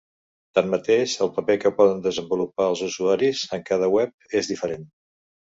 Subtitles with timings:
[0.59, 4.91] Tanmateix, el paper que poden desenvolupar els usuaris en cada web és diferent.